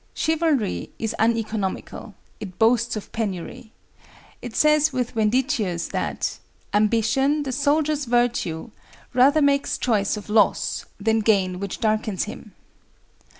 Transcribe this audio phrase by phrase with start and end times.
[0.15, 3.71] Chivalry is uneconomical; it boasts of penury.
[4.41, 6.39] It says with Ventidius that
[6.73, 8.71] "ambition, the soldier's virtue,
[9.13, 12.53] rather makes choice of loss, than gain which darkens him."